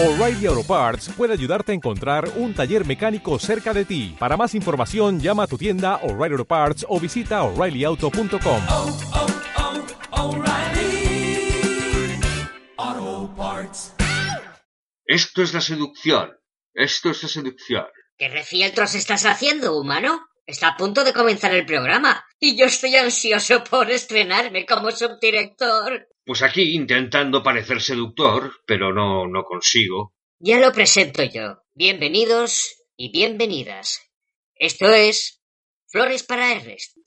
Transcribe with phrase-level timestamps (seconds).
[0.00, 4.14] O'Reilly Auto Parts puede ayudarte a encontrar un taller mecánico cerca de ti.
[4.16, 8.62] Para más información, llama a tu tienda O'Reilly Auto Parts o visita oreillyauto.com.
[8.68, 8.98] oh,
[12.78, 13.94] oh, Parts.
[15.04, 16.30] Esto es la seducción.
[16.72, 17.86] Esto es la seducción.
[18.16, 20.28] ¿Qué refieltros estás haciendo, humano?
[20.46, 26.06] Está a punto de comenzar el programa y yo estoy ansioso por estrenarme como subdirector.
[26.28, 30.14] Pues aquí intentando parecer seductor, pero no, no consigo.
[30.38, 31.62] Ya lo presento yo.
[31.72, 34.02] Bienvenidos y bienvenidas.
[34.54, 35.42] Esto es
[35.86, 36.98] Flores para Ernest.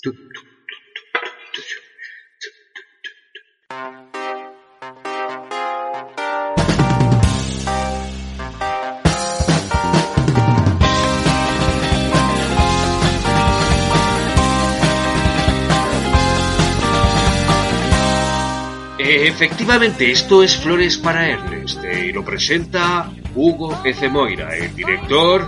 [19.13, 24.09] Efectivamente, esto es Flores para Ernest eh, y lo presenta Hugo F.
[24.09, 25.47] Moira, el director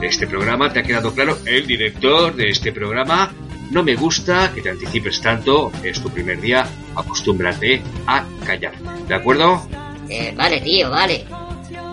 [0.00, 0.72] de este programa.
[0.72, 1.38] ¿Te ha quedado claro?
[1.44, 3.32] El director de este programa.
[3.70, 8.74] No me gusta que te anticipes tanto, es tu primer día, acostúmbrate a callar.
[9.08, 9.66] ¿De acuerdo?
[10.08, 11.24] Eh, vale, tío, vale.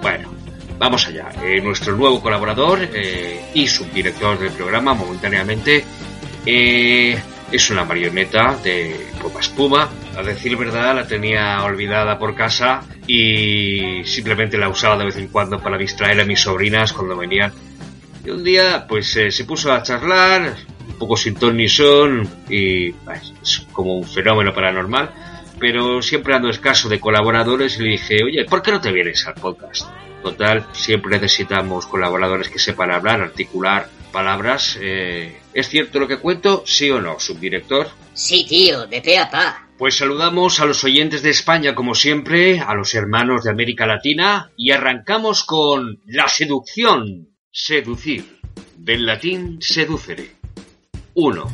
[0.01, 0.33] Bueno,
[0.77, 1.29] vamos allá.
[1.43, 5.83] Eh, nuestro nuevo colaborador eh, y subdirector del programa, momentáneamente,
[6.45, 7.17] eh,
[7.51, 9.89] es una marioneta de poca espuma.
[10.17, 15.27] A decir verdad, la tenía olvidada por casa y simplemente la usaba de vez en
[15.27, 17.51] cuando para distraer a mis sobrinas cuando venían.
[18.23, 20.55] Y un día, pues eh, se puso a charlar,
[20.87, 25.11] un poco sin ton ni son, y es como un fenómeno paranormal.
[25.59, 29.25] Pero siempre ando escaso de colaboradores y le dije, oye, ¿por qué no te vienes
[29.27, 29.87] al podcast?
[30.23, 34.77] Total, siempre necesitamos colaboradores que sepan hablar, articular palabras.
[34.79, 36.63] Eh, ¿Es cierto lo que cuento?
[36.65, 37.89] ¿Sí o no, subdirector?
[38.13, 39.67] Sí, tío, de pe a pa.
[39.77, 44.51] Pues saludamos a los oyentes de España como siempre, a los hermanos de América Latina
[44.55, 47.29] y arrancamos con la seducción.
[47.51, 48.39] Seducir.
[48.77, 50.35] Del latín seducere.
[51.13, 51.47] 1.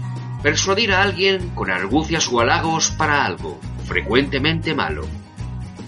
[0.43, 5.07] Persuadir a alguien con argucias o halagos para algo, frecuentemente malo.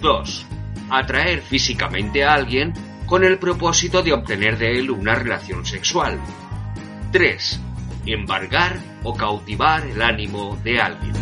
[0.01, 0.45] 2.
[0.89, 2.73] Atraer físicamente a alguien
[3.05, 6.19] con el propósito de obtener de él una relación sexual.
[7.11, 7.59] 3.
[8.05, 11.13] Embargar o cautivar el ánimo de alguien.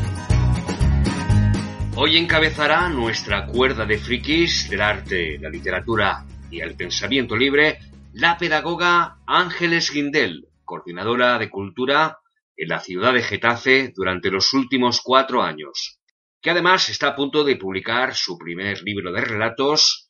[1.96, 7.80] Hoy encabezará nuestra cuerda de frikis del arte, la literatura y el pensamiento libre
[8.12, 12.20] la pedagoga Ángeles Guindel, coordinadora de cultura
[12.58, 16.00] en la ciudad de Getafe durante los últimos cuatro años,
[16.42, 20.07] que además está a punto de publicar su primer libro de relatos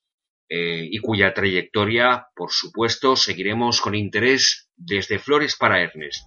[0.49, 6.25] eh, y cuya trayectoria, por supuesto, seguiremos con interés desde Flores para Ernest.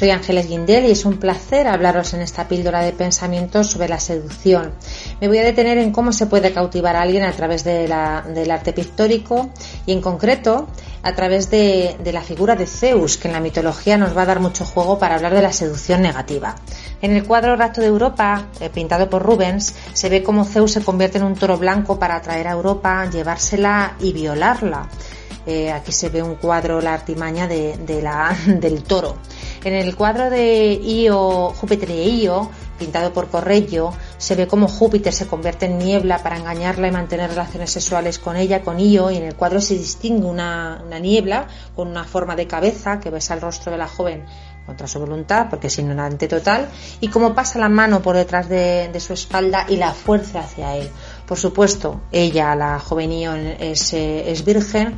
[0.00, 4.00] Soy Ángeles Guindel y es un placer hablaros en esta píldora de pensamientos sobre la
[4.00, 4.72] seducción.
[5.20, 8.72] Me voy a detener en cómo se puede cautivar a alguien a través del arte
[8.72, 9.52] pictórico
[9.84, 10.68] y en concreto
[11.02, 14.40] a través de, la figura de Zeus, que en la mitología nos va a dar
[14.40, 16.56] mucho juego para hablar de la seducción negativa.
[17.00, 20.82] En el cuadro Rapto de Europa, eh, pintado por Rubens, se ve cómo Zeus se
[20.82, 24.88] convierte en un toro blanco para atraer a Europa, llevársela y violarla.
[25.46, 27.76] Eh, aquí se ve un cuadro, la artimaña de,
[28.46, 29.16] del toro.
[29.64, 32.50] En el cuadro de Io, Júpiter y Io,
[32.80, 37.30] pintado por Correggio, se ve como Júpiter se convierte en niebla para engañarla y mantener
[37.30, 41.46] relaciones sexuales con ella, con Io, y en el cuadro se distingue una, una niebla
[41.76, 44.24] con una forma de cabeza que besa el rostro de la joven
[44.64, 46.68] contra su voluntad, porque es ignorante total,
[47.00, 50.76] y cómo pasa la mano por detrás de, de su espalda y la fuerza hacia
[50.76, 50.88] él.
[51.26, 54.96] Por supuesto, ella, la joven Io, es, es virgen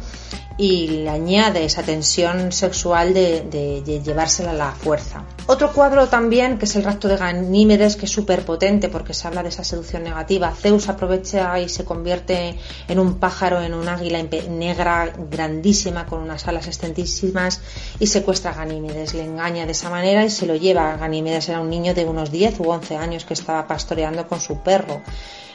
[0.57, 5.25] y le añade esa tensión sexual de, llevársela a la fuerza.
[5.47, 9.27] Otro cuadro también, que es el rapto de Ganímedes, que es súper potente porque se
[9.27, 10.53] habla de esa seducción negativa.
[10.53, 12.59] Zeus aprovecha y se convierte
[12.89, 17.61] en un pájaro, en un águila negra grandísima con unas alas extensísimas
[17.99, 19.15] y secuestra a Ganímedes.
[19.15, 20.97] Le engaña de esa manera y se lo lleva.
[20.97, 24.59] Ganímedes era un niño de unos 10 u 11 años que estaba pastoreando con su
[24.59, 25.03] perro.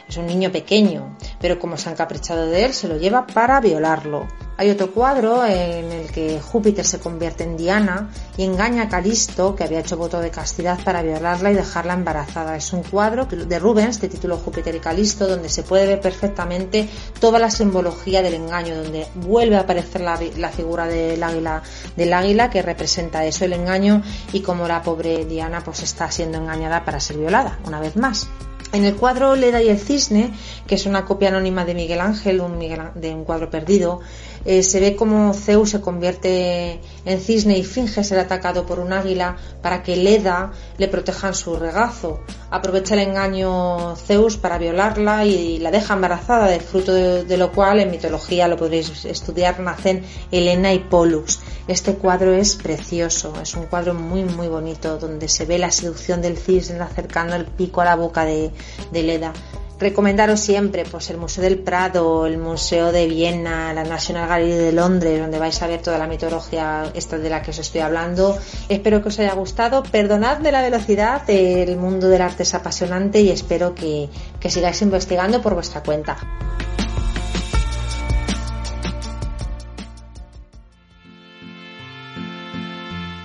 [0.08, 3.60] Es un niño pequeño, pero como se han caprichado de él, se lo lleva para
[3.60, 4.26] violarlo.
[4.60, 9.54] Hay otro cuadro en el que Júpiter se convierte en Diana y engaña a Calisto,
[9.54, 12.56] que había hecho voto de castidad para violarla y dejarla embarazada.
[12.56, 16.88] Es un cuadro de Rubens de título Júpiter y Calisto, donde se puede ver perfectamente
[17.20, 20.16] toda la simbología del engaño, donde vuelve a aparecer la,
[20.50, 21.62] figura del águila,
[21.94, 24.02] del águila que representa eso, el engaño,
[24.32, 28.28] y como la pobre Diana pues está siendo engañada para ser violada, una vez más.
[28.70, 30.30] En el cuadro Leda y el Cisne,
[30.66, 34.00] que es una copia anónima de Miguel Ángel, un de un cuadro perdido,
[34.48, 38.94] eh, se ve como Zeus se convierte en cisne y finge ser atacado por un
[38.94, 42.20] águila para que Leda le proteja en su regazo.
[42.50, 47.80] Aprovecha el engaño Zeus para violarla y la deja embarazada, de fruto de, lo cual
[47.80, 50.02] en mitología lo podréis estudiar, nacen
[50.32, 51.40] Helena y Polus.
[51.66, 56.22] Este cuadro es precioso, es un cuadro muy muy bonito donde se ve la seducción
[56.22, 58.50] del cisne acercando el pico a la boca de
[58.94, 59.34] Leda
[59.78, 64.72] recomendaros siempre pues el Museo del Prado, el Museo de Viena, la National Gallery de
[64.72, 68.36] Londres, donde vais a ver toda la mitología esta de la que os estoy hablando.
[68.68, 69.82] Espero que os haya gustado.
[69.82, 74.08] Perdonad de la velocidad, el mundo del arte es apasionante y espero que,
[74.40, 76.16] que sigáis investigando por vuestra cuenta.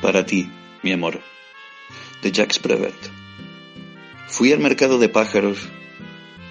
[0.02, 0.52] Para ti,
[0.84, 1.22] mi amor,
[2.22, 2.94] de Jacques Prévert.
[4.28, 5.70] Fui al mercado de pájaros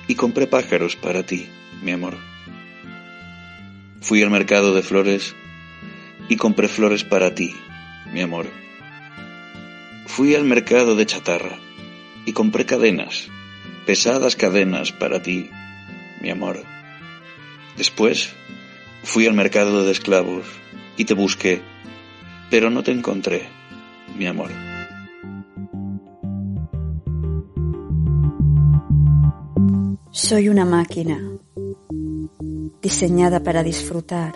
[0.09, 1.49] y compré pájaros para ti,
[1.83, 2.17] mi amor.
[4.01, 5.35] Fui al mercado de flores
[6.29, 7.55] y compré flores para ti,
[8.13, 8.47] mi amor.
[10.07, 11.59] Fui al mercado de chatarra
[12.27, 13.29] y compré cadenas,
[13.87, 15.51] pesadas cadenas para ti,
[16.21, 16.63] mi amor.
[17.77, 18.35] Después
[19.03, 20.47] fui al mercado de esclavos
[20.97, 21.63] y te busqué,
[22.51, 23.49] pero no te encontré,
[24.17, 24.72] mi amor.
[30.25, 31.21] Soy una máquina
[32.81, 34.35] diseñada para disfrutar.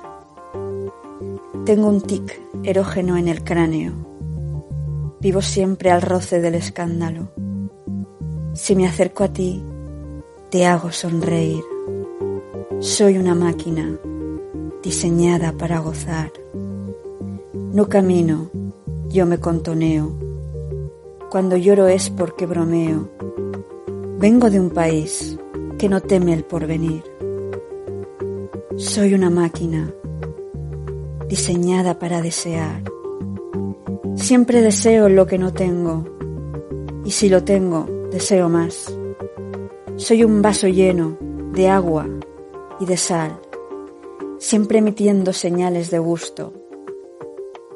[1.64, 3.92] Tengo un tic erógeno en el cráneo.
[5.20, 7.30] Vivo siempre al roce del escándalo.
[8.52, 9.62] Si me acerco a ti,
[10.50, 11.62] te hago sonreír.
[12.80, 13.96] Soy una máquina
[14.82, 16.32] diseñada para gozar.
[17.54, 18.50] No camino,
[19.08, 20.10] yo me contoneo.
[21.30, 23.08] Cuando lloro es porque bromeo.
[24.18, 25.38] Vengo de un país
[25.78, 27.02] que no teme el porvenir.
[28.76, 29.92] Soy una máquina
[31.28, 32.82] diseñada para desear.
[34.14, 36.04] Siempre deseo lo que no tengo
[37.04, 38.96] y si lo tengo, deseo más.
[39.96, 41.18] Soy un vaso lleno
[41.52, 42.06] de agua
[42.80, 43.38] y de sal,
[44.38, 46.52] siempre emitiendo señales de gusto.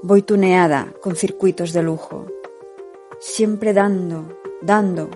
[0.02, 2.26] Voy tuneada con circuitos de lujo,
[3.19, 4.25] siempre dando,
[4.62, 5.11] dando,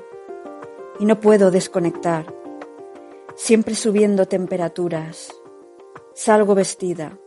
[0.98, 2.33] y no puedo desconectar
[3.34, 5.32] siempre subiendo temperaturas.
[6.14, 7.18] Salgo vestida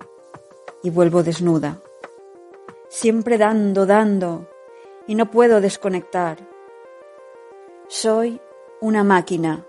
[0.83, 1.81] y vuelvo desnuda.
[2.89, 4.49] Siempre dando, dando
[5.07, 6.37] y no puedo desconectar.
[7.87, 8.39] Soy
[8.81, 9.65] una máquina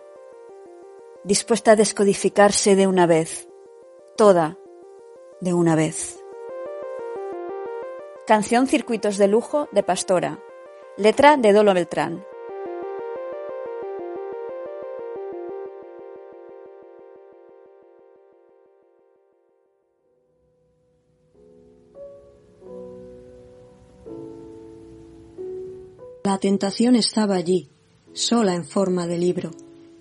[1.24, 3.48] dispuesta a descodificarse de una vez,
[4.16, 4.58] toda
[5.40, 6.22] de una vez.
[8.26, 10.38] Canción Circuitos de Lujo de Pastora.
[10.96, 12.24] Letra de Dolo Beltrán.
[26.28, 27.70] La tentación estaba allí,
[28.12, 29.50] sola en forma de libro.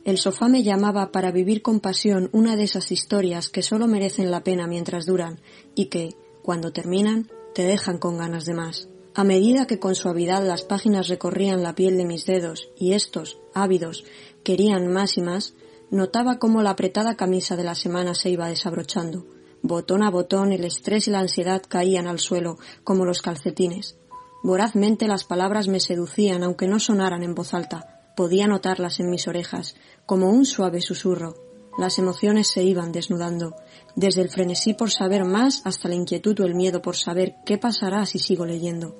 [0.03, 4.29] El sofá me llamaba para vivir con pasión una de esas historias que solo merecen
[4.29, 5.39] la pena mientras duran
[5.73, 8.89] y que, cuando terminan, te dejan con ganas de más.
[9.15, 13.39] A medida que con suavidad las páginas recorrían la piel de mis dedos y estos,
[13.53, 14.03] ávidos,
[14.43, 15.53] querían más y más,
[15.91, 19.25] notaba cómo la apretada camisa de la semana se iba desabrochando.
[19.61, 23.95] Botón a botón el estrés y la ansiedad caían al suelo como los calcetines.
[24.43, 28.01] Vorazmente las palabras me seducían aunque no sonaran en voz alta.
[28.15, 29.75] Podía notarlas en mis orejas,
[30.05, 31.35] como un suave susurro.
[31.77, 33.55] Las emociones se iban desnudando,
[33.95, 37.57] desde el frenesí por saber más hasta la inquietud o el miedo por saber qué
[37.57, 38.95] pasará si sigo leyendo.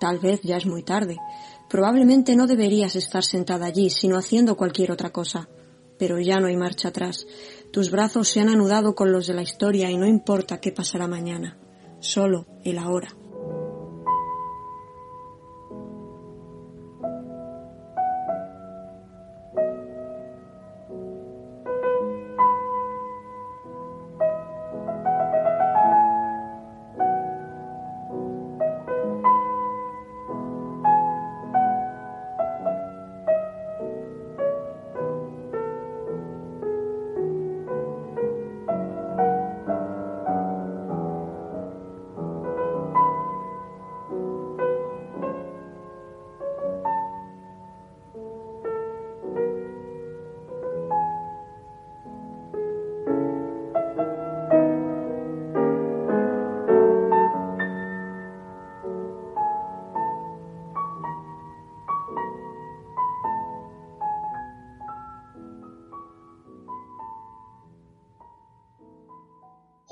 [0.00, 1.16] Tal vez ya es muy tarde.
[1.68, 5.48] Probablemente no deberías estar sentada allí, sino haciendo cualquier otra cosa.
[5.98, 7.26] Pero ya no hay marcha atrás.
[7.72, 11.08] Tus brazos se han anudado con los de la historia y no importa qué pasará
[11.08, 11.58] mañana.
[12.00, 13.17] Solo el ahora.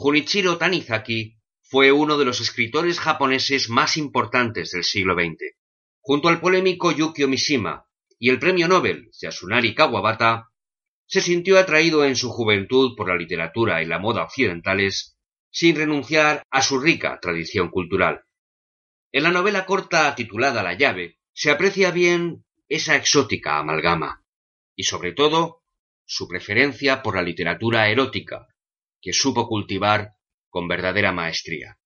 [0.07, 5.57] Junichiro Tanizaki fue uno de los escritores japoneses más importantes del siglo XX.
[6.01, 10.53] Junto al polémico Yukio Mishima y el premio Nobel Yasunari Kawabata,
[11.07, 15.19] se sintió atraído en su juventud por la literatura y la moda occidentales
[15.51, 18.23] sin renunciar a su rica tradición cultural.
[19.11, 24.25] En la novela corta titulada La llave se aprecia bien esa exótica amalgama
[24.77, 25.65] y sobre todo
[26.05, 28.47] su preferencia por la literatura erótica
[29.00, 30.12] que supo cultivar
[30.49, 31.79] con verdadera maestría.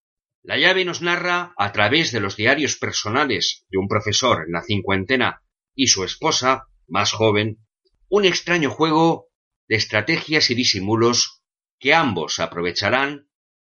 [0.42, 4.62] La llave nos narra, a través de los diarios personales de un profesor en la
[4.62, 5.42] cincuentena
[5.74, 7.58] y su esposa, más joven,
[8.08, 9.28] un extraño juego
[9.68, 11.42] de estrategias y disimulos
[11.78, 13.28] que ambos aprovecharán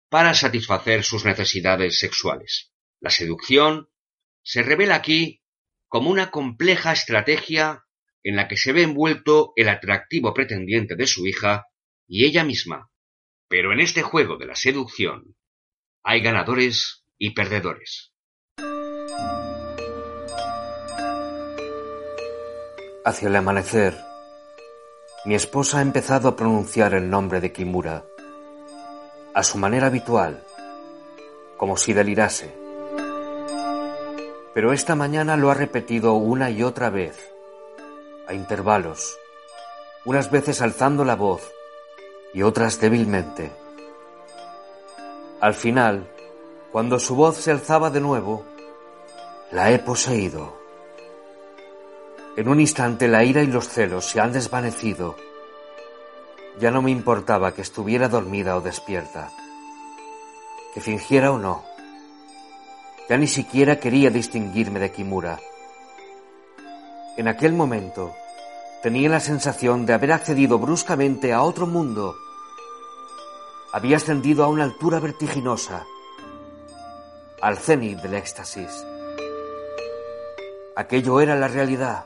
[0.09, 2.71] para satisfacer sus necesidades sexuales.
[2.99, 3.89] La seducción
[4.43, 5.43] se revela aquí
[5.87, 7.83] como una compleja estrategia
[8.23, 11.65] en la que se ve envuelto el atractivo pretendiente de su hija
[12.07, 12.88] y ella misma.
[13.49, 15.35] Pero en este juego de la seducción
[16.03, 18.13] hay ganadores y perdedores.
[23.03, 23.97] Hacia el amanecer,
[25.25, 28.05] mi esposa ha empezado a pronunciar el nombre de Kimura,
[29.33, 30.45] a su manera habitual,
[31.57, 32.53] como si delirase.
[34.53, 37.33] Pero esta mañana lo ha repetido una y otra vez,
[38.27, 39.17] a intervalos,
[40.05, 41.51] unas veces alzando la voz
[42.33, 43.51] y otras débilmente.
[45.39, 46.07] Al final,
[46.71, 48.43] cuando su voz se alzaba de nuevo,
[49.51, 50.57] la he poseído.
[52.35, 55.15] En un instante la ira y los celos se han desvanecido.
[56.59, 59.31] Ya no me importaba que estuviera dormida o despierta,
[60.73, 61.63] que fingiera o no.
[63.09, 65.39] Ya ni siquiera quería distinguirme de Kimura.
[67.17, 68.13] En aquel momento
[68.81, 72.15] tenía la sensación de haber accedido bruscamente a otro mundo.
[73.73, 75.85] Había ascendido a una altura vertiginosa,
[77.41, 78.85] al cenit del éxtasis.
[80.75, 82.05] Aquello era la realidad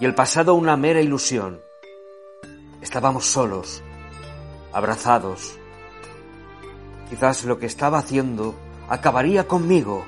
[0.00, 1.60] y el pasado una mera ilusión.
[2.80, 3.82] Estábamos solos,
[4.72, 5.58] abrazados.
[7.10, 8.54] Quizás lo que estaba haciendo
[8.88, 10.04] acabaría conmigo,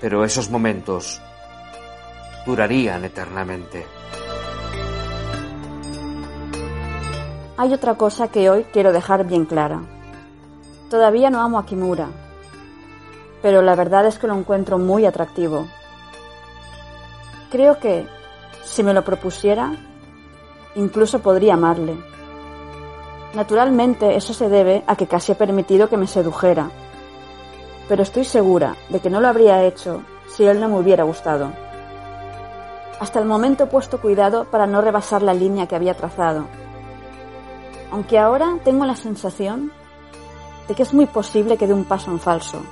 [0.00, 1.22] pero esos momentos
[2.46, 3.86] durarían eternamente.
[7.56, 9.82] Hay otra cosa que hoy quiero dejar bien clara.
[10.90, 12.08] Todavía no amo a Kimura,
[13.42, 15.66] pero la verdad es que lo encuentro muy atractivo.
[17.50, 18.06] Creo que,
[18.64, 19.72] si me lo propusiera,
[20.74, 21.96] incluso podría amarle.
[23.34, 26.70] Naturalmente eso se debe a que casi he permitido que me sedujera,
[27.88, 31.63] pero estoy segura de que no lo habría hecho si él no me hubiera gustado.
[33.00, 36.46] Hasta el momento he puesto cuidado para no rebasar la línea que había trazado,
[37.90, 39.72] aunque ahora tengo la sensación
[40.68, 42.62] de que es muy posible que dé un paso en falso.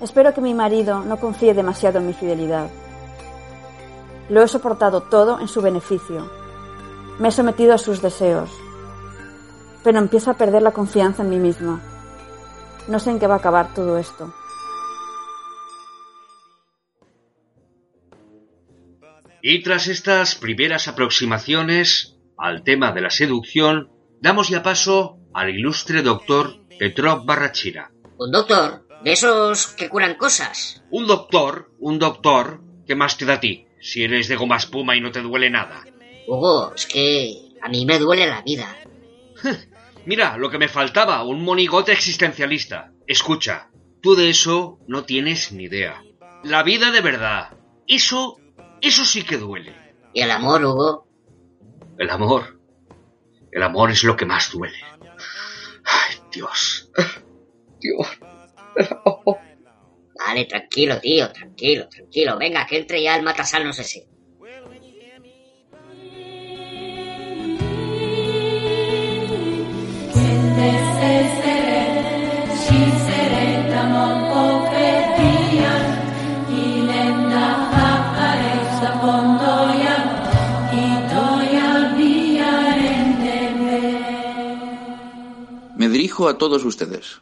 [0.00, 2.68] Espero que mi marido no confíe demasiado en mi fidelidad.
[4.30, 6.30] Lo he soportado todo en su beneficio.
[7.18, 8.50] Me he sometido a sus deseos.
[9.84, 11.80] Pero empiezo a perder la confianza en mí misma.
[12.88, 14.32] No sé en qué va a acabar todo esto.
[19.42, 26.02] Y tras estas primeras aproximaciones al tema de la seducción, damos ya paso al ilustre
[26.02, 27.90] doctor Petrov Barrachira.
[28.18, 30.82] Un doctor, de esos que curan cosas.
[30.90, 33.66] Un doctor, un doctor, ¿qué más te da a ti?
[33.80, 35.84] Si eres de goma espuma y no te duele nada.
[36.26, 38.76] Hugo, es que a mí me duele la vida.
[40.06, 42.92] Mira, lo que me faltaba, un monigote existencialista.
[43.06, 43.70] Escucha,
[44.02, 46.02] tú de eso no tienes ni idea.
[46.42, 47.50] La vida de verdad,
[47.86, 48.39] eso,
[48.80, 49.74] eso sí que duele.
[50.12, 51.06] ¿Y el amor, Hugo?
[51.98, 52.60] El amor,
[53.52, 54.78] el amor es lo que más duele.
[55.84, 56.90] Ay, Dios,
[57.78, 58.06] Dios.
[60.18, 62.38] Vale, tranquilo, tío, tranquilo, tranquilo.
[62.38, 64.08] Venga, que entre ya el matasanos ese.
[64.12, 64.19] Me
[86.28, 87.20] a todos ustedes,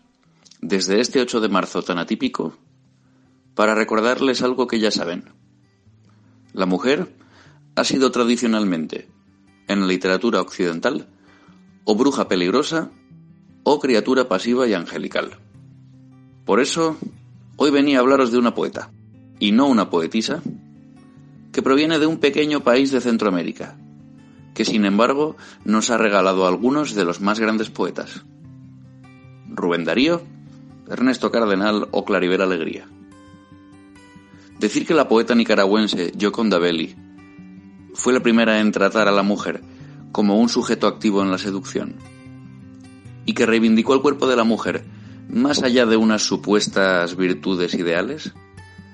[0.61, 2.57] desde este 8 de marzo tan atípico,
[3.55, 5.25] para recordarles algo que ya saben.
[6.53, 7.15] La mujer
[7.77, 9.09] ha sido tradicionalmente,
[9.69, 11.09] en la literatura occidental,
[11.85, 12.91] o bruja peligrosa
[13.63, 15.39] o criatura pasiva y angelical.
[16.45, 16.97] Por eso,
[17.57, 18.91] hoy venía a hablaros de una poeta,
[19.39, 20.43] y no una poetisa,
[21.53, 23.77] que proviene de un pequeño país de Centroamérica,
[24.55, 28.25] que sin embargo nos ha regalado algunos de los más grandes poetas.
[29.49, 30.23] Rubén Darío,
[30.89, 32.89] Ernesto Cardenal o Claribel Alegría.
[34.59, 36.95] Decir que la poeta nicaragüense Gioconda Belli
[37.95, 39.63] fue la primera en tratar a la mujer
[40.13, 41.97] como un sujeto activo en la seducción
[43.27, 44.85] y que reivindicó el cuerpo de la mujer
[45.29, 48.33] más allá de unas supuestas virtudes ideales,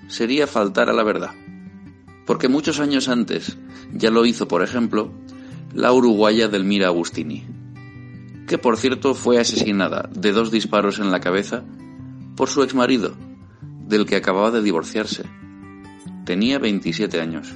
[0.09, 1.31] sería faltar a la verdad.
[2.27, 3.57] Porque muchos años antes
[3.93, 5.13] ya lo hizo, por ejemplo,
[5.73, 7.45] la uruguaya Delmira Agustini,
[8.47, 11.65] que por cierto fue asesinada de dos disparos en la cabeza
[12.37, 13.15] por su exmarido,
[13.87, 15.25] del que acababa de divorciarse.
[16.25, 17.53] Tenía 27 años.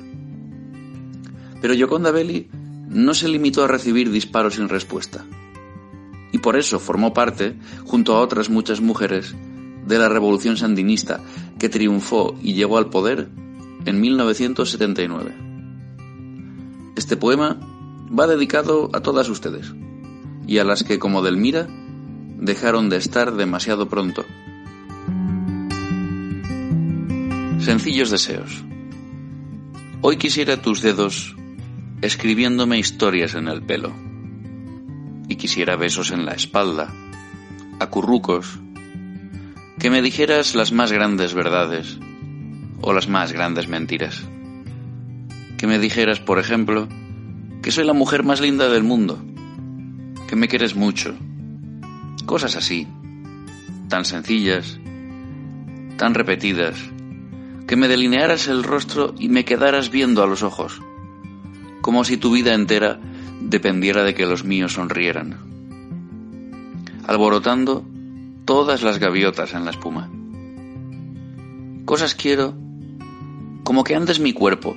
[1.61, 2.49] Pero Gioconda Belli
[2.89, 5.25] no se limitó a recibir disparos sin respuesta
[6.33, 9.35] y por eso formó parte, junto a otras muchas mujeres,
[9.87, 11.21] de la revolución sandinista
[11.59, 13.31] que triunfó y llegó al poder
[13.87, 15.35] en 1979.
[16.97, 17.59] Este poema
[18.17, 19.73] va dedicado a todas ustedes
[20.49, 24.25] y a las que, como Delmira, dejaron de estar demasiado pronto.
[27.61, 28.65] Sencillos deseos.
[30.01, 31.37] Hoy quisiera tus dedos
[32.01, 33.93] escribiéndome historias en el pelo
[35.29, 36.95] y quisiera besos en la espalda,
[37.79, 38.59] acurrucos,
[39.79, 41.99] que me dijeras las más grandes verdades
[42.81, 44.25] o las más grandes mentiras.
[45.59, 46.89] Que me dijeras, por ejemplo,
[47.61, 49.23] que soy la mujer más linda del mundo,
[50.29, 51.17] que me quieres mucho.
[52.27, 52.87] Cosas así,
[53.89, 54.79] tan sencillas,
[55.97, 56.79] tan repetidas,
[57.67, 60.81] que me delinearas el rostro y me quedaras viendo a los ojos,
[61.81, 63.01] como si tu vida entera
[63.41, 65.39] dependiera de que los míos sonrieran,
[67.07, 67.85] alborotando
[68.45, 70.11] todas las gaviotas en la espuma.
[71.87, 72.55] Cosas quiero
[73.65, 74.77] como que andes mi cuerpo,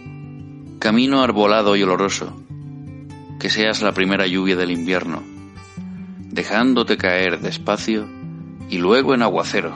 [0.79, 2.41] camino arbolado y oloroso,
[3.39, 5.30] que seas la primera lluvia del invierno,
[6.31, 8.07] dejándote caer despacio
[8.69, 9.73] y luego en aguacero.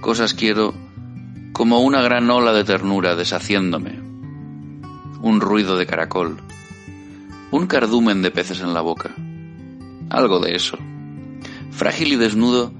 [0.00, 0.74] Cosas quiero
[1.52, 3.98] como una gran ola de ternura deshaciéndome,
[5.20, 6.38] un ruido de caracol,
[7.50, 9.10] un cardumen de peces en la boca.
[10.10, 10.78] Algo de eso.
[11.70, 12.72] Frágil y desnudo,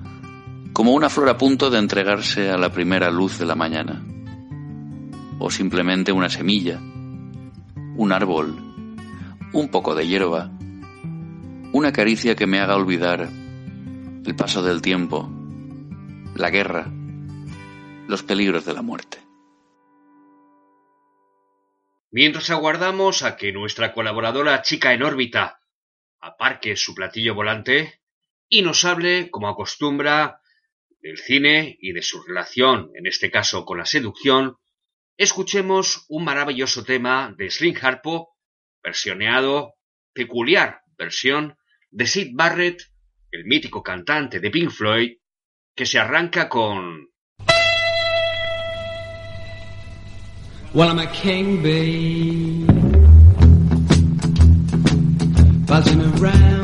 [0.73, 4.05] como una flor a punto de entregarse a la primera luz de la mañana.
[5.39, 6.81] O simplemente una semilla,
[7.97, 8.57] un árbol,
[9.53, 10.51] un poco de hierba,
[11.75, 15.29] una caricia que me haga olvidar el paso del tiempo,
[16.37, 16.87] la guerra,
[18.07, 19.19] los peligros de la muerte.
[22.13, 25.59] Mientras aguardamos a que nuestra colaboradora chica en órbita
[26.21, 28.01] aparque su platillo volante
[28.49, 30.41] y nos hable, como acostumbra,
[31.01, 34.59] del cine y de su relación, en este caso con la seducción,
[35.17, 38.37] escuchemos un maravilloso tema de Slim Harpo,
[38.81, 39.75] versioneado,
[40.13, 41.59] peculiar versión
[41.95, 42.83] de Sid Barrett,
[43.31, 45.13] el mítico cantante de Pink Floyd,
[45.77, 47.09] que se arranca con
[50.73, 52.67] Well, I'm a king bee,
[55.69, 56.64] buzzing around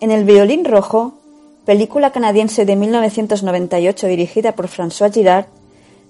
[0.00, 1.12] En El violín rojo,
[1.66, 5.44] película canadiense de 1998 dirigida por François Girard,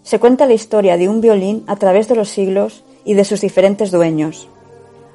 [0.05, 3.41] se cuenta la historia de un violín a través de los siglos y de sus
[3.41, 4.47] diferentes dueños.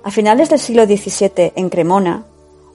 [0.04, 2.26] A finales del siglo XVII, en Cremona,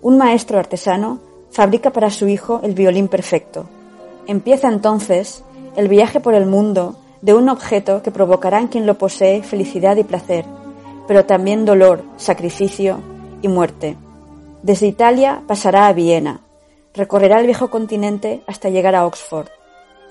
[0.01, 3.67] un maestro artesano fabrica para su hijo el violín perfecto.
[4.27, 5.45] Empieza entonces
[5.77, 9.99] el viaje por el mundo de un objeto que provocará en quien lo posee felicidad
[9.99, 10.47] y placer,
[11.07, 13.01] pero también dolor, sacrificio
[13.43, 13.99] y muerte.
[14.63, 16.43] Desde Italia pasará a Viena,
[16.95, 19.49] recorrerá el viejo continente hasta llegar a Oxford,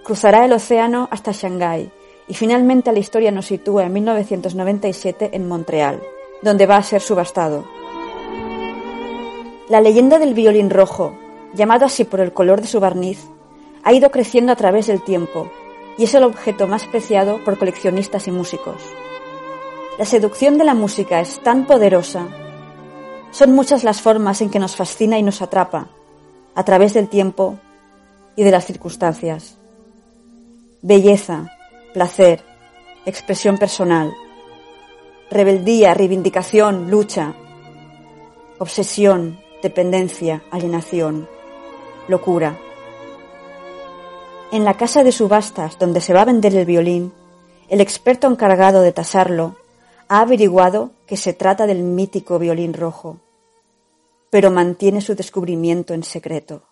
[0.03, 1.91] cruzará el océano hasta Shanghái
[2.27, 6.01] y finalmente la historia nos sitúa en 1997 en Montreal,
[6.41, 7.65] donde va a ser subastado.
[9.67, 11.15] La leyenda del violín rojo,
[11.53, 13.27] llamado así por el color de su barniz,
[13.83, 15.47] ha ido creciendo a través del tiempo
[15.97, 18.81] y es el objeto más preciado por coleccionistas y músicos.
[19.99, 22.27] La seducción de la música es tan poderosa.
[23.32, 25.88] Son muchas las formas en que nos fascina y nos atrapa,
[26.56, 27.60] a través del tiempo
[28.36, 29.58] y de las circunstancias.
[30.82, 31.52] Belleza,
[31.94, 32.44] placer,
[33.06, 34.13] expresión personal,
[35.30, 37.36] rebeldía, reivindicación, lucha,
[38.58, 41.28] obsesión, dependencia, alienación,
[42.08, 42.58] locura.
[44.52, 47.13] En la casa de subastas donde se va a vender el violín,
[47.68, 49.56] el experto encargado de tasarlo
[50.10, 53.19] ha averiguado que se trata del mítico violín rojo,
[54.32, 56.63] pero mantiene su descubrimiento en secreto.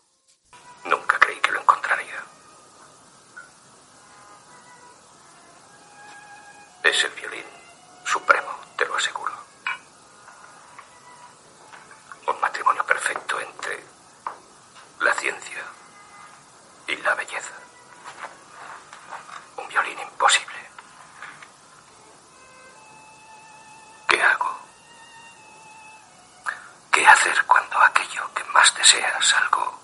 [27.28, 29.78] ¿Qué hacer cuando aquello que más deseas, algo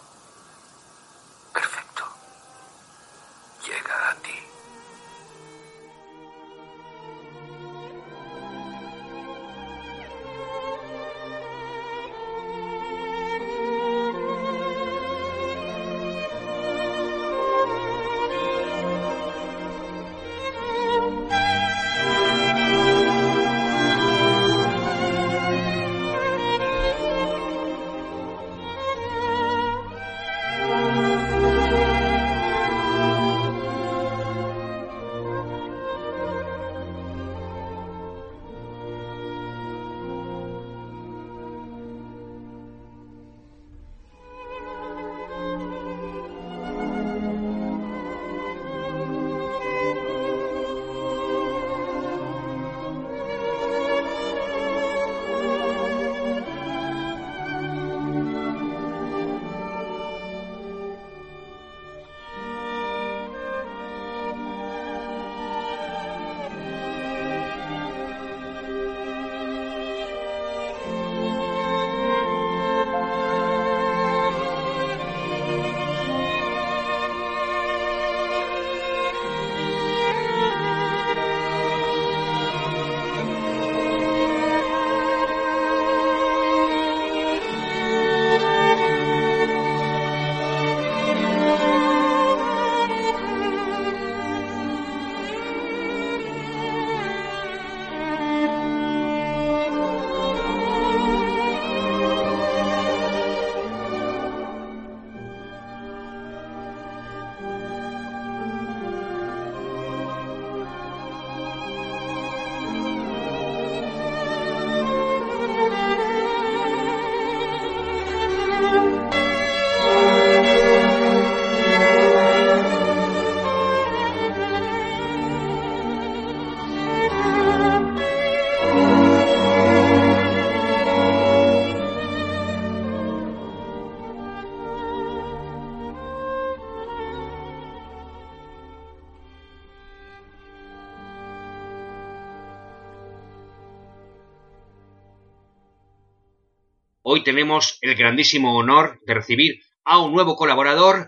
[147.24, 151.08] Hoy tenemos el grandísimo honor de recibir a un nuevo colaborador,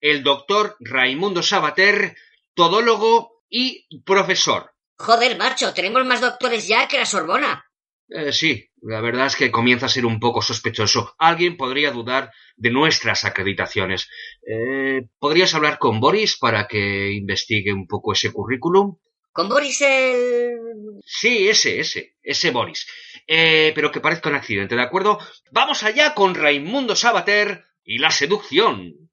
[0.00, 2.16] el doctor Raimundo Sabater,
[2.54, 4.72] todólogo y profesor.
[4.98, 7.64] Joder, macho, tenemos más doctores ya que la Sorbona.
[8.08, 11.14] Eh, sí, la verdad es que comienza a ser un poco sospechoso.
[11.18, 14.08] Alguien podría dudar de nuestras acreditaciones.
[14.44, 18.96] Eh, ¿Podrías hablar con Boris para que investigue un poco ese currículum?
[19.30, 20.58] ¿Con Boris el...?
[21.04, 22.86] Sí, ese, ese, ese Boris.
[23.26, 25.18] Eh, pero que parezca un accidente, ¿de acuerdo?
[25.50, 29.10] Vamos allá con Raimundo Sabater y la seducción.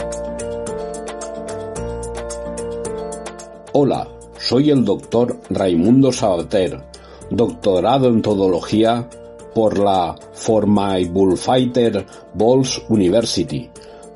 [3.72, 4.09] Hola,
[4.50, 6.82] soy el doctor Raimundo Sabater,
[7.30, 9.08] doctorado en todología
[9.54, 13.70] por la Formai Bullfighter Balls University,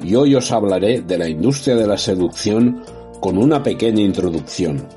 [0.03, 2.81] y hoy os hablaré de la industria de la seducción
[3.19, 4.87] con una pequeña introducción.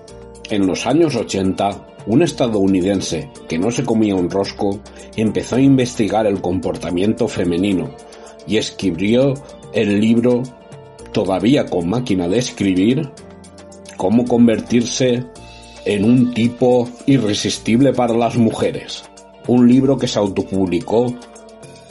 [0.49, 4.81] En los años 80, un estadounidense que no se comía un rosco
[5.17, 7.91] empezó a investigar el comportamiento femenino
[8.47, 9.35] y escribió
[9.75, 10.43] el libro,
[11.13, 13.13] todavía con máquina de escribir,
[13.97, 15.25] Cómo convertirse
[15.85, 19.05] en un tipo irresistible para las mujeres.
[19.47, 21.15] Un libro que se autopublicó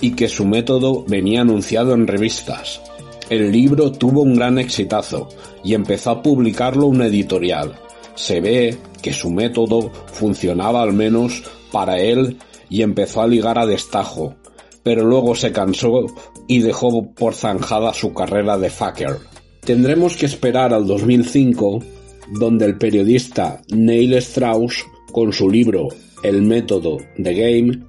[0.02, 2.82] y que su método venía anunciado en revistas.
[3.30, 5.30] El libro tuvo un gran exitazo
[5.63, 7.74] y empezó a publicarlo una editorial.
[8.13, 12.38] Se ve que su método funcionaba al menos para él
[12.70, 14.36] y empezó a ligar a destajo,
[14.84, 16.06] pero luego se cansó
[16.48, 19.18] y dejó por zanjada su carrera de fucker.
[19.62, 21.80] Tendremos que esperar al 2005,
[22.29, 25.88] donde el periodista Neil Strauss, con su libro
[26.23, 27.79] El método de Game,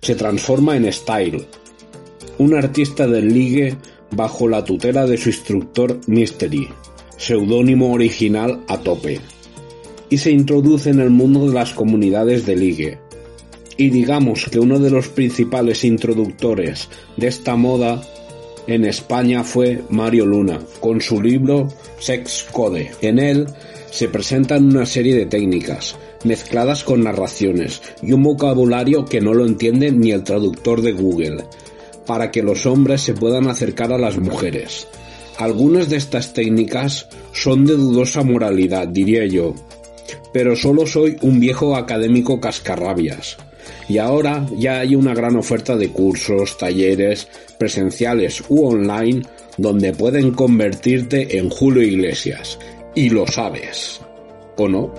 [0.00, 1.44] se transforma en Style,
[2.38, 3.76] un artista del ligue
[4.10, 6.68] bajo la tutela de su instructor Mystery,
[7.16, 9.20] seudónimo original a tope,
[10.10, 12.98] y se introduce en el mundo de las comunidades de ligue.
[13.76, 18.02] Y digamos que uno de los principales introductores de esta moda
[18.66, 22.90] en España fue Mario Luna, con su libro Sex Code.
[23.00, 23.46] En él
[23.92, 29.44] se presentan una serie de técnicas, mezcladas con narraciones y un vocabulario que no lo
[29.44, 31.44] entiende ni el traductor de Google,
[32.06, 34.88] para que los hombres se puedan acercar a las mujeres.
[35.36, 39.54] Algunas de estas técnicas son de dudosa moralidad, diría yo,
[40.32, 43.36] pero solo soy un viejo académico cascarrabias.
[43.90, 47.28] Y ahora ya hay una gran oferta de cursos, talleres,
[47.58, 49.22] presenciales u online,
[49.58, 52.58] donde pueden convertirte en Julio Iglesias.
[52.94, 54.04] Y lo sabes.
[54.58, 54.92] ¿O no?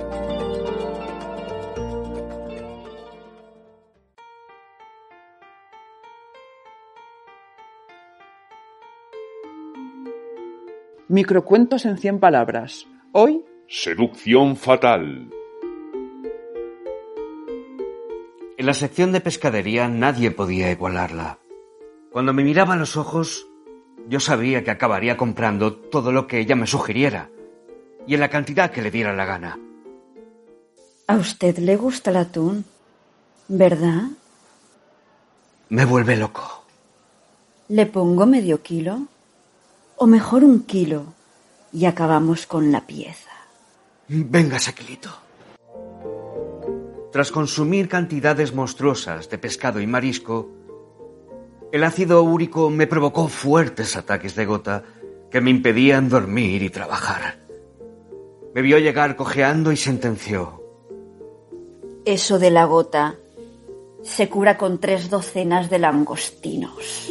[11.07, 12.87] Microcuentos en 100 palabras.
[13.11, 15.29] Hoy, Seducción fatal.
[18.57, 21.37] En la sección de pescadería nadie podía igualarla.
[22.11, 23.47] Cuando me miraba a los ojos,
[24.07, 27.29] yo sabía que acabaría comprando todo lo que ella me sugiriera
[28.07, 29.59] y en la cantidad que le diera la gana.
[31.07, 32.65] A usted le gusta el atún,
[33.47, 34.03] ¿verdad?
[35.69, 36.65] Me vuelve loco.
[37.69, 39.07] ¿Le pongo medio kilo?
[39.97, 41.13] O mejor un kilo
[41.71, 43.31] y acabamos con la pieza.
[44.07, 45.09] Venga, Saquilito.
[47.11, 50.49] Tras consumir cantidades monstruosas de pescado y marisco,
[51.71, 54.83] el ácido úrico me provocó fuertes ataques de gota
[55.31, 57.42] que me impedían dormir y trabajar.
[58.53, 60.61] Me vio llegar cojeando y sentenció.
[62.05, 63.15] Eso de la gota
[64.03, 67.09] se cura con tres docenas de langostinos.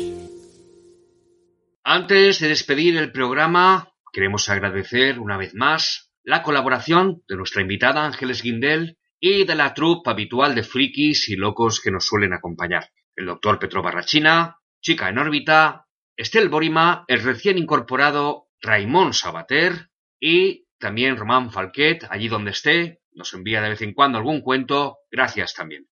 [1.83, 8.05] Antes de despedir el programa, queremos agradecer una vez más la colaboración de nuestra invitada
[8.05, 12.91] Ángeles Guindel y de la troupe habitual de frikis y locos que nos suelen acompañar.
[13.17, 20.62] El doctor Petro Barrachina, Chica en órbita, Estel Borima, el recién incorporado Raimón Sabater y
[20.83, 24.99] también Román Falquet, allí donde esté, nos envía de vez en cuando algún cuento.
[25.13, 25.87] Gracias también.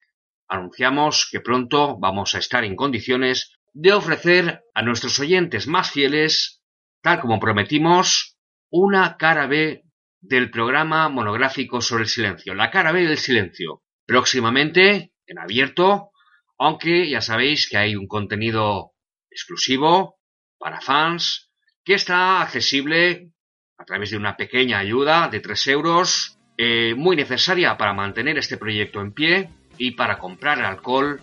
[0.48, 6.64] Anunciamos que pronto vamos a estar en condiciones de ofrecer a nuestros oyentes más fieles,
[7.02, 8.38] tal como prometimos,
[8.70, 9.84] una cara B
[10.22, 16.12] del programa monográfico sobre el silencio, la cara B del silencio, próximamente en abierto,
[16.58, 18.94] aunque ya sabéis que hay un contenido
[19.30, 20.18] exclusivo
[20.58, 21.52] para fans
[21.84, 23.34] que está accesible
[23.78, 28.58] a través de una pequeña ayuda de 3 euros, eh, muy necesaria para mantener este
[28.58, 31.22] proyecto en pie y para comprar el alcohol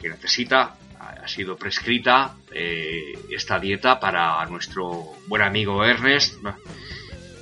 [0.00, 0.76] que necesita.
[0.98, 6.36] Ha sido prescrita eh, esta dieta para nuestro buen amigo Ernest.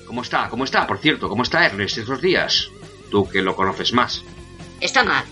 [0.07, 0.49] ¿Cómo está?
[0.49, 0.87] ¿Cómo está?
[0.87, 2.71] Por cierto, ¿cómo está Ernest estos días?
[3.13, 4.25] tú que lo conoces más.
[4.81, 5.25] Está mal,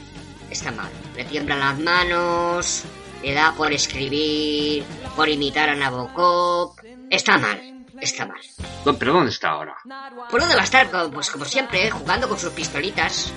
[0.50, 0.90] está mal.
[1.16, 2.84] Le tiemblan las manos,
[3.24, 4.84] le da por escribir,
[5.16, 6.76] por imitar a Nabokov.
[7.10, 7.58] Está mal,
[8.00, 8.40] está mal.
[8.84, 9.76] ¿Dó- ¿Pero dónde está ahora?
[10.30, 10.88] ¿Por dónde va a estar?
[11.12, 13.32] Pues como siempre, jugando con sus pistolitas.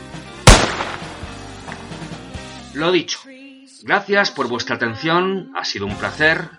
[2.74, 3.20] Lo dicho.
[3.84, 6.50] Gracias por vuestra atención, ha sido un placer.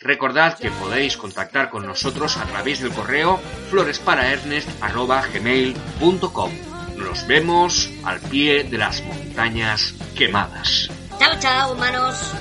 [0.00, 3.38] Recordad que podéis contactar con nosotros a través del correo
[3.70, 6.52] floresparaernest.gmail.com
[6.96, 10.88] Nos vemos al pie de las montañas quemadas.
[11.20, 12.32] Chao, chao, humanos.